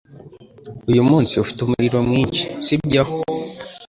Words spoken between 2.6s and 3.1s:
sibyo?